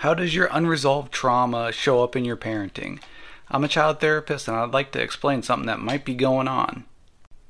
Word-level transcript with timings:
How 0.00 0.14
does 0.14 0.34
your 0.34 0.48
unresolved 0.50 1.12
trauma 1.12 1.72
show 1.72 2.02
up 2.02 2.16
in 2.16 2.24
your 2.24 2.38
parenting? 2.38 3.00
I'm 3.50 3.64
a 3.64 3.68
child 3.68 4.00
therapist 4.00 4.48
and 4.48 4.56
I'd 4.56 4.72
like 4.72 4.92
to 4.92 5.02
explain 5.02 5.42
something 5.42 5.66
that 5.66 5.78
might 5.78 6.06
be 6.06 6.14
going 6.14 6.48
on. 6.48 6.84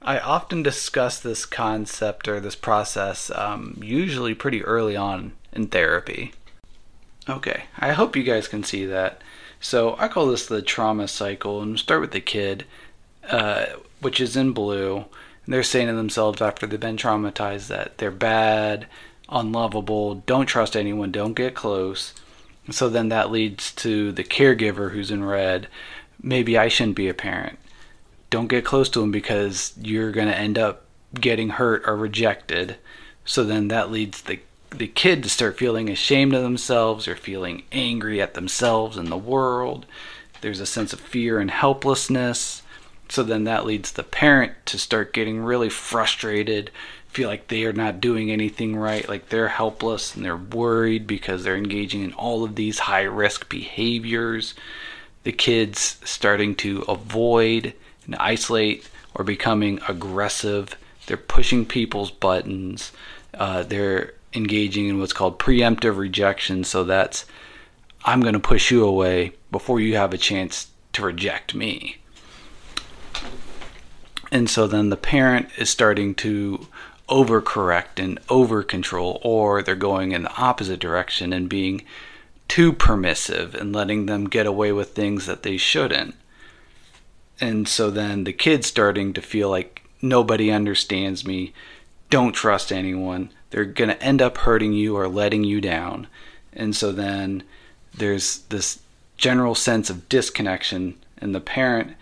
I 0.00 0.20
often 0.20 0.62
discuss 0.62 1.18
this 1.18 1.44
concept 1.44 2.28
or 2.28 2.38
this 2.38 2.54
process 2.54 3.32
um, 3.34 3.80
usually 3.82 4.32
pretty 4.32 4.62
early 4.62 4.94
on 4.94 5.32
in 5.52 5.66
therapy. 5.66 6.34
Okay, 7.28 7.64
I 7.80 7.94
hope 7.94 8.14
you 8.14 8.22
guys 8.22 8.46
can 8.46 8.62
see 8.62 8.86
that. 8.86 9.22
So 9.58 9.96
I 9.98 10.06
call 10.06 10.28
this 10.28 10.46
the 10.46 10.62
trauma 10.62 11.08
cycle 11.08 11.60
and 11.60 11.76
start 11.76 12.00
with 12.00 12.12
the 12.12 12.20
kid, 12.20 12.64
uh, 13.28 13.66
which 14.00 14.20
is 14.20 14.36
in 14.36 14.52
blue. 14.52 15.06
They're 15.48 15.64
saying 15.64 15.88
to 15.88 15.94
themselves 15.94 16.40
after 16.40 16.64
they've 16.64 16.78
been 16.78 16.96
traumatized 16.96 17.66
that 17.66 17.98
they're 17.98 18.12
bad, 18.12 18.86
unlovable, 19.28 20.22
don't 20.26 20.46
trust 20.46 20.76
anyone, 20.76 21.10
don't 21.10 21.34
get 21.34 21.56
close. 21.56 22.12
So 22.70 22.88
then 22.88 23.08
that 23.10 23.30
leads 23.30 23.72
to 23.76 24.12
the 24.12 24.24
caregiver 24.24 24.92
who's 24.92 25.10
in 25.10 25.24
red. 25.24 25.68
Maybe 26.22 26.58
I 26.58 26.68
shouldn't 26.68 26.96
be 26.96 27.08
a 27.08 27.14
parent. 27.14 27.58
Don't 28.30 28.48
get 28.48 28.64
close 28.64 28.88
to 28.90 29.02
him 29.02 29.12
because 29.12 29.72
you're 29.80 30.10
going 30.10 30.28
to 30.28 30.36
end 30.36 30.58
up 30.58 30.84
getting 31.14 31.50
hurt 31.50 31.82
or 31.86 31.96
rejected. 31.96 32.76
So 33.24 33.44
then 33.44 33.68
that 33.68 33.90
leads 33.90 34.22
the 34.22 34.40
the 34.70 34.88
kid 34.88 35.22
to 35.22 35.28
start 35.28 35.58
feeling 35.58 35.88
ashamed 35.88 36.34
of 36.34 36.42
themselves 36.42 37.08
or 37.08 37.16
feeling 37.16 37.62
angry 37.72 38.20
at 38.20 38.34
themselves 38.34 38.96
and 38.96 39.08
the 39.08 39.16
world. 39.16 39.86
There's 40.40 40.60
a 40.60 40.66
sense 40.66 40.92
of 40.92 41.00
fear 41.00 41.38
and 41.38 41.50
helplessness. 41.50 42.62
So 43.08 43.22
then 43.22 43.44
that 43.44 43.64
leads 43.64 43.92
the 43.92 44.02
parent 44.02 44.52
to 44.66 44.78
start 44.78 45.14
getting 45.14 45.40
really 45.40 45.68
frustrated, 45.68 46.70
feel 47.16 47.30
like 47.30 47.48
they 47.48 47.64
are 47.64 47.72
not 47.72 47.98
doing 47.98 48.30
anything 48.30 48.76
right, 48.76 49.08
like 49.08 49.30
they're 49.30 49.48
helpless 49.48 50.14
and 50.14 50.22
they're 50.22 50.36
worried 50.36 51.06
because 51.06 51.42
they're 51.42 51.56
engaging 51.56 52.02
in 52.02 52.12
all 52.12 52.44
of 52.44 52.56
these 52.56 52.80
high 52.80 53.04
risk 53.04 53.48
behaviors. 53.48 54.52
The 55.22 55.32
kids 55.32 55.98
starting 56.04 56.54
to 56.56 56.82
avoid 56.82 57.72
and 58.04 58.16
isolate 58.16 58.90
or 59.14 59.24
becoming 59.24 59.80
aggressive. 59.88 60.76
They're 61.06 61.16
pushing 61.16 61.64
people's 61.64 62.10
buttons. 62.10 62.92
Uh, 63.32 63.62
they're 63.62 64.12
engaging 64.34 64.86
in 64.86 64.98
what's 64.98 65.14
called 65.14 65.38
preemptive 65.38 65.96
rejection. 65.96 66.64
So 66.64 66.84
that's, 66.84 67.24
I'm 68.04 68.20
going 68.20 68.34
to 68.34 68.40
push 68.40 68.70
you 68.70 68.84
away 68.84 69.32
before 69.50 69.80
you 69.80 69.96
have 69.96 70.12
a 70.12 70.18
chance 70.18 70.68
to 70.92 71.02
reject 71.02 71.54
me. 71.54 71.96
And 74.30 74.50
so 74.50 74.66
then 74.66 74.90
the 74.90 74.98
parent 74.98 75.48
is 75.56 75.70
starting 75.70 76.14
to 76.16 76.66
overcorrect 77.08 78.02
and 78.02 78.18
over 78.28 78.62
control, 78.62 79.20
or 79.22 79.62
they're 79.62 79.76
going 79.76 80.12
in 80.12 80.24
the 80.24 80.36
opposite 80.36 80.80
direction 80.80 81.32
and 81.32 81.48
being 81.48 81.82
too 82.48 82.72
permissive 82.72 83.54
and 83.54 83.72
letting 83.72 84.06
them 84.06 84.28
get 84.28 84.46
away 84.46 84.72
with 84.72 84.90
things 84.90 85.26
that 85.26 85.42
they 85.42 85.56
shouldn't. 85.56 86.14
And 87.40 87.68
so 87.68 87.90
then 87.90 88.24
the 88.24 88.32
kid's 88.32 88.66
starting 88.66 89.12
to 89.12 89.20
feel 89.20 89.50
like 89.50 89.82
nobody 90.00 90.50
understands 90.50 91.26
me, 91.26 91.52
don't 92.10 92.32
trust 92.32 92.72
anyone. 92.72 93.30
They're 93.50 93.64
going 93.64 93.90
to 93.90 94.02
end 94.02 94.22
up 94.22 94.38
hurting 94.38 94.72
you 94.72 94.96
or 94.96 95.08
letting 95.08 95.44
you 95.44 95.60
down. 95.60 96.06
And 96.52 96.74
so 96.74 96.92
then 96.92 97.42
there's 97.94 98.38
this 98.48 98.80
general 99.16 99.54
sense 99.54 99.90
of 99.90 100.08
disconnection, 100.08 100.96
and 101.18 101.34
the 101.34 101.40
parent 101.40 101.94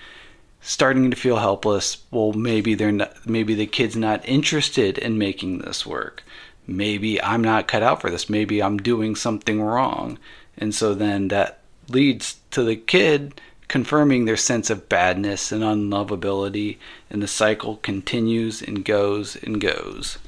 starting 0.64 1.10
to 1.10 1.16
feel 1.16 1.36
helpless. 1.36 1.98
Well, 2.10 2.32
maybe 2.32 2.74
they're 2.74 2.90
not, 2.90 3.26
maybe 3.26 3.54
the 3.54 3.66
kid's 3.66 3.94
not 3.94 4.26
interested 4.28 4.98
in 4.98 5.18
making 5.18 5.58
this 5.58 5.86
work. 5.86 6.24
Maybe 6.66 7.22
I'm 7.22 7.42
not 7.42 7.68
cut 7.68 7.82
out 7.82 8.00
for 8.00 8.10
this. 8.10 8.30
Maybe 8.30 8.62
I'm 8.62 8.78
doing 8.78 9.14
something 9.14 9.60
wrong. 9.60 10.18
And 10.56 10.74
so 10.74 10.94
then 10.94 11.28
that 11.28 11.60
leads 11.88 12.38
to 12.52 12.64
the 12.64 12.76
kid 12.76 13.40
confirming 13.68 14.24
their 14.24 14.36
sense 14.36 14.70
of 14.70 14.88
badness 14.88 15.50
and 15.50 15.62
unlovability, 15.62 16.78
and 17.10 17.22
the 17.22 17.26
cycle 17.26 17.76
continues 17.76 18.62
and 18.62 18.84
goes 18.84 19.36
and 19.36 19.60
goes. 19.60 20.18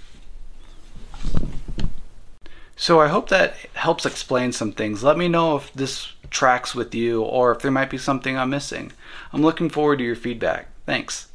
So 2.78 3.00
I 3.00 3.08
hope 3.08 3.30
that 3.30 3.56
helps 3.72 4.04
explain 4.04 4.52
some 4.52 4.70
things. 4.70 5.02
Let 5.02 5.16
me 5.16 5.28
know 5.28 5.56
if 5.56 5.72
this 5.72 6.12
tracks 6.30 6.74
with 6.74 6.94
you 6.94 7.22
or 7.22 7.52
if 7.52 7.62
there 7.62 7.70
might 7.70 7.88
be 7.88 7.96
something 7.96 8.36
I'm 8.36 8.50
missing. 8.50 8.92
I'm 9.32 9.40
looking 9.40 9.70
forward 9.70 9.98
to 9.98 10.04
your 10.04 10.14
feedback. 10.14 10.68
Thanks. 10.84 11.28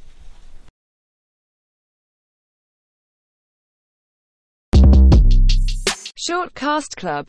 Short 6.15 6.53
Cast 6.53 6.95
Club 6.95 7.25